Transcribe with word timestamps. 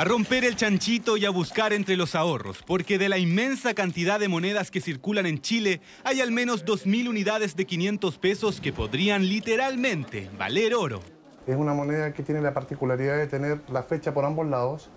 A 0.00 0.04
romper 0.04 0.46
el 0.46 0.56
chanchito 0.56 1.18
y 1.18 1.26
a 1.26 1.30
buscar 1.30 1.74
entre 1.74 1.94
los 1.94 2.14
ahorros, 2.14 2.62
porque 2.66 2.96
de 2.96 3.10
la 3.10 3.18
inmensa 3.18 3.74
cantidad 3.74 4.18
de 4.18 4.28
monedas 4.28 4.70
que 4.70 4.80
circulan 4.80 5.26
en 5.26 5.42
Chile, 5.42 5.82
hay 6.04 6.22
al 6.22 6.32
menos 6.32 6.64
2.000 6.64 7.10
unidades 7.10 7.54
de 7.54 7.66
500 7.66 8.16
pesos 8.16 8.62
que 8.62 8.72
podrían 8.72 9.28
literalmente 9.28 10.30
valer 10.38 10.74
oro. 10.74 11.02
Es 11.46 11.54
una 11.54 11.74
moneda 11.74 12.14
que 12.14 12.22
tiene 12.22 12.40
la 12.40 12.54
particularidad 12.54 13.18
de 13.18 13.26
tener 13.26 13.60
la 13.70 13.82
fecha 13.82 14.14
por 14.14 14.24
ambos 14.24 14.46
lados, 14.46 14.88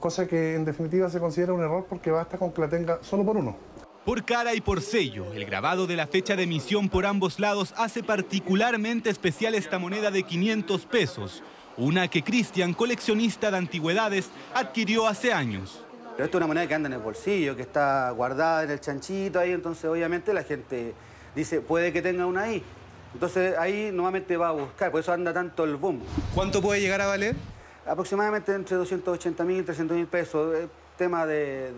cosa 0.00 0.26
que 0.26 0.56
en 0.56 0.64
definitiva 0.64 1.08
se 1.08 1.20
considera 1.20 1.52
un 1.52 1.60
error 1.60 1.86
porque 1.88 2.10
basta 2.10 2.36
con 2.36 2.50
que 2.50 2.62
la 2.62 2.68
tenga 2.68 2.98
solo 3.00 3.24
por 3.24 3.36
uno. 3.36 3.56
Por 4.04 4.24
cara 4.24 4.56
y 4.56 4.60
por 4.60 4.82
sello, 4.82 5.32
el 5.34 5.44
grabado 5.44 5.86
de 5.86 5.94
la 5.94 6.08
fecha 6.08 6.34
de 6.34 6.42
emisión 6.42 6.88
por 6.88 7.06
ambos 7.06 7.38
lados 7.38 7.72
hace 7.76 8.02
particularmente 8.02 9.08
especial 9.08 9.54
esta 9.54 9.78
moneda 9.78 10.10
de 10.10 10.24
500 10.24 10.86
pesos, 10.86 11.44
una 11.76 12.08
que 12.08 12.22
Cristian, 12.22 12.74
coleccionista 12.74 13.50
de 13.50 13.58
antigüedades, 13.58 14.30
adquirió 14.54 15.06
hace 15.06 15.32
años. 15.32 15.84
Pero 16.16 16.26
esto 16.26 16.36
es 16.36 16.40
una 16.40 16.46
moneda 16.46 16.66
que 16.66 16.74
anda 16.74 16.88
en 16.88 16.92
el 16.94 17.00
bolsillo, 17.00 17.56
que 17.56 17.62
está 17.62 18.10
guardada 18.10 18.64
en 18.64 18.70
el 18.70 18.80
chanchito 18.80 19.38
ahí, 19.38 19.52
entonces 19.52 19.84
obviamente 19.86 20.34
la 20.34 20.44
gente 20.44 20.94
dice, 21.34 21.60
puede 21.60 21.92
que 21.92 22.02
tenga 22.02 22.26
una 22.26 22.42
ahí. 22.42 22.62
Entonces 23.14 23.56
ahí 23.58 23.90
nuevamente 23.92 24.36
va 24.36 24.48
a 24.48 24.52
buscar, 24.52 24.90
por 24.90 25.00
eso 25.00 25.12
anda 25.12 25.32
tanto 25.32 25.64
el 25.64 25.76
boom. 25.76 26.00
¿Cuánto 26.34 26.60
puede 26.60 26.80
llegar 26.80 27.00
a 27.00 27.06
valer? 27.06 27.34
Aproximadamente 27.86 28.54
entre 28.54 28.76
280 28.76 29.44
mil 29.44 29.58
y 29.60 29.62
300 29.62 29.96
mil 29.96 30.06
pesos, 30.06 30.54
tema 30.96 31.26
de, 31.26 31.72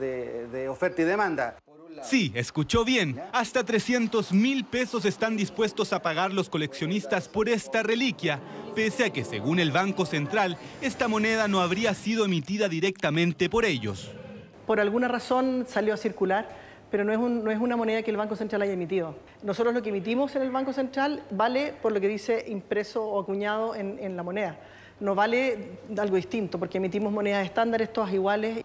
de 0.51 0.69
oferta 0.69 1.03
y 1.03 1.05
demanda. 1.05 1.57
Sí, 2.03 2.33
escuchó 2.35 2.85
bien. 2.85 3.21
Hasta 3.33 3.65
300 3.65 4.33
mil 4.33 4.65
pesos 4.65 5.05
están 5.05 5.37
dispuestos 5.37 5.93
a 5.93 6.03
pagar 6.03 6.33
los 6.33 6.51
coleccionistas 6.51 7.29
por 7.29 7.49
esta 7.49 7.83
reliquia, 7.83 8.41
pese 8.75 9.05
a 9.05 9.11
que 9.11 9.25
según 9.25 9.61
el 9.61 9.71
Banco 9.71 10.05
Central, 10.05 10.59
esta 10.81 11.09
moneda 11.09 11.49
no 11.49 11.61
habría 11.61 11.95
sido 11.95 12.25
emitida 12.25 12.69
directamente 12.69 13.49
por 13.49 13.65
ellos. 13.65 14.11
Por 14.67 14.81
alguna 14.81 15.09
razón 15.09 15.67
salió 15.69 15.95
a 15.95 15.97
circular, 15.97 16.49
pero 16.91 17.05
no 17.05 17.13
es, 17.13 17.19
no 17.19 17.51
es 17.51 17.59
una 17.59 17.77
moneda 17.77 18.03
que 18.03 18.11
el 18.11 18.17
Banco 18.17 18.37
Central 18.37 18.63
haya 18.63 18.73
emitido. 18.73 19.17
Nosotros 19.43 19.75
lo 19.75 19.83
que 19.83 19.91
emitimos 19.91 20.35
en 20.37 20.43
el 20.43 20.51
Banco 20.51 20.73
Central 20.73 21.23
vale 21.31 21.75
por 21.81 21.93
lo 21.93 22.01
que 22.01 22.09
dice 22.09 22.45
impreso 22.49 23.05
o 23.05 23.21
acuñado 23.21 23.75
en, 23.75 23.99
en 24.01 24.17
la 24.17 24.23
moneda. 24.23 24.59
No 25.01 25.15
vale 25.15 25.79
algo 25.99 26.17
distinto, 26.17 26.59
porque 26.59 26.79
emitimos 26.79 27.13
monedas 27.13 27.45
estándares, 27.45 27.93
todas 27.93 28.13
iguales. 28.13 28.65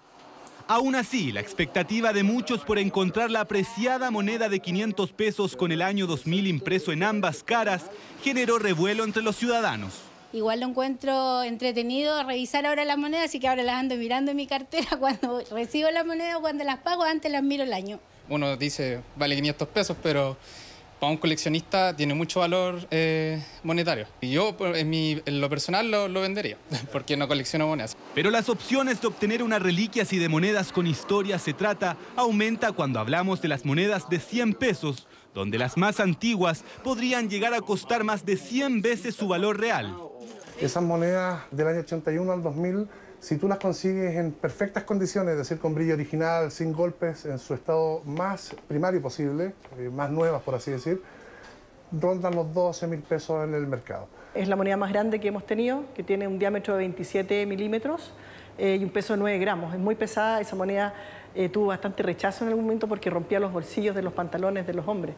Aún 0.68 0.96
así, 0.96 1.32
la 1.32 1.40
expectativa 1.40 2.14
de 2.14 2.22
muchos 2.22 2.64
por 2.64 2.78
encontrar 2.78 3.32
la 3.32 3.42
apreciada 3.42 4.12
moneda 4.12 4.48
de 4.50 4.60
500 4.60 5.12
pesos 5.14 5.56
con 5.56 5.72
el 5.72 5.82
año 5.82 6.06
2000 6.06 6.46
impreso 6.46 6.92
en 6.92 7.02
ambas 7.02 7.42
caras 7.42 7.90
generó 8.24 8.60
revuelo 8.60 9.04
entre 9.04 9.24
los 9.24 9.36
ciudadanos. 9.36 10.09
Igual 10.32 10.60
lo 10.60 10.68
encuentro 10.68 11.42
entretenido 11.44 12.24
revisar 12.24 12.66
ahora 12.66 12.86
las 12.86 12.98
monedas, 12.98 13.26
así 13.26 13.40
que 13.40 13.48
ahora 13.48 13.64
las 13.64 13.76
ando 13.76 13.96
mirando 13.96 14.32
en 14.32 14.38
mi 14.38 14.46
cartera 14.46 14.88
cuando 15.00 15.42
recibo 15.52 15.90
la 15.90 16.04
moneda 16.04 16.38
o 16.38 16.42
cuando 16.42 16.64
las 16.64 16.80
pago, 16.80 17.04
antes 17.04 17.32
las 17.32 17.44
miro 17.44 17.64
el 17.64 17.74
año. 17.74 18.00
Uno 18.30 18.56
dice, 18.56 19.02
vale 19.16 19.36
500 19.36 19.68
pesos, 19.70 19.98
pero 20.04 20.38
para 21.00 21.12
un 21.12 21.18
coleccionista 21.18 21.96
tiene 21.96 22.14
mucho 22.14 22.42
valor 22.42 22.86
eh, 22.92 23.42
monetario. 23.64 24.06
Y 24.22 24.32
yo, 24.32 24.56
en, 24.76 24.90
mi, 24.90 25.20
en 25.26 25.42
lo 25.42 25.50
personal, 25.50 25.90
lo, 25.90 26.08
lo, 26.08 26.22
vendería, 26.22 26.58
porque 26.92 27.18
no 27.18 27.28
colecciono 27.28 27.68
monedas. 27.68 27.98
Pero 28.14 28.30
las 28.30 28.50
opciones 28.50 29.02
de 29.02 29.08
obtener 29.08 29.42
una 29.42 29.58
reliquia 29.58 30.06
si 30.06 30.20
de 30.20 30.30
monedas 30.30 30.72
con 30.72 30.86
historia 30.86 31.40
se 31.40 31.54
trata 31.54 31.98
aumenta 32.16 32.72
cuando 32.72 33.00
hablamos 33.00 33.42
de 33.42 33.48
las 33.48 33.66
monedas 33.66 34.10
de 34.10 34.20
100 34.20 34.54
pesos, 34.56 35.08
donde 35.34 35.58
las 35.58 35.78
más 35.78 36.00
antiguas 36.00 36.64
podrían 36.84 37.30
llegar 37.30 37.54
a 37.54 37.62
costar 37.62 38.04
más 38.04 38.26
de 38.26 38.38
100 38.38 38.82
veces 38.82 39.16
su 39.16 39.28
valor 39.28 39.60
real. 39.60 40.09
Esas 40.62 40.84
monedas 40.84 41.42
del 41.52 41.68
año 41.68 41.80
81 41.80 42.32
al 42.32 42.44
2000 42.44 42.90
si 43.20 43.38
tú 43.38 43.50
las 43.50 43.60
consigues 43.60 44.16
en 44.16 44.32
perfectas 44.32 44.84
condiciones, 44.86 45.34
es 45.34 45.40
decir, 45.40 45.60
con 45.60 45.76
brillo 45.76 45.94
original, 45.94 46.52
sin 46.52 46.72
golpes, 46.72 47.26
en 47.26 47.38
su 47.38 47.54
estado 47.54 48.02
más 48.06 48.56
primario 48.68 49.02
posible, 49.02 49.54
eh, 49.78 49.90
más 49.90 50.10
nuevas 50.10 50.42
por 50.42 50.56
así 50.56 50.72
decir, 50.72 51.02
rondan 51.92 52.34
los 52.34 52.54
12 52.54 52.88
mil 52.88 53.02
pesos 53.02 53.46
en 53.46 53.54
el 53.54 53.68
mercado. 53.68 54.08
Es 54.34 54.48
la 54.48 54.56
moneda 54.56 54.78
más 54.78 54.92
grande 54.92 55.20
que 55.20 55.28
hemos 55.28 55.46
tenido, 55.46 55.84
que 55.96 56.04
tiene 56.04 56.28
un 56.28 56.40
diámetro 56.40 56.76
de 56.76 56.80
27 56.80 57.46
milímetros 57.46 58.14
eh, 58.58 58.78
y 58.80 58.84
un 58.84 58.90
peso 58.90 59.14
de 59.14 59.20
9 59.20 59.38
gramos. 59.40 59.74
Es 59.74 59.80
muy 59.80 59.96
pesada, 59.96 60.40
esa 60.40 60.56
moneda 60.56 60.94
eh, 61.36 61.50
tuvo 61.50 61.68
bastante 61.68 62.04
rechazo 62.04 62.46
en 62.46 62.50
algún 62.52 62.64
momento 62.64 62.88
porque 62.88 63.10
rompía 63.10 63.40
los 63.42 63.52
bolsillos 63.52 63.96
de 63.96 64.02
los 64.02 64.14
pantalones 64.14 64.66
de 64.66 64.74
los 64.74 64.88
hombres. 64.88 65.16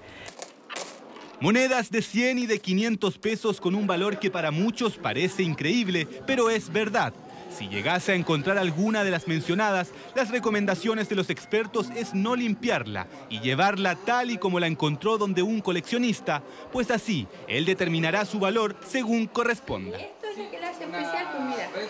Monedas 1.41 1.89
de 1.89 2.03
100 2.03 2.37
y 2.37 2.45
de 2.45 2.59
500 2.59 3.17
pesos 3.17 3.59
con 3.59 3.73
un 3.73 3.87
valor 3.87 4.19
que 4.19 4.29
para 4.29 4.51
muchos 4.51 4.99
parece 4.99 5.41
increíble, 5.41 6.07
pero 6.27 6.51
es 6.51 6.71
verdad. 6.71 7.13
Si 7.51 7.67
llegase 7.67 8.11
a 8.11 8.15
encontrar 8.15 8.59
alguna 8.59 9.03
de 9.03 9.09
las 9.09 9.27
mencionadas, 9.27 9.89
las 10.13 10.29
recomendaciones 10.29 11.09
de 11.09 11.15
los 11.15 11.31
expertos 11.31 11.89
es 11.95 12.13
no 12.13 12.35
limpiarla 12.35 13.07
y 13.27 13.39
llevarla 13.39 13.95
tal 13.95 14.29
y 14.29 14.37
como 14.37 14.59
la 14.59 14.67
encontró 14.67 15.17
donde 15.17 15.41
un 15.41 15.61
coleccionista, 15.61 16.43
pues 16.71 16.91
así 16.91 17.27
él 17.47 17.65
determinará 17.65 18.23
su 18.25 18.39
valor 18.39 18.75
según 18.87 19.25
corresponda. 19.25 19.97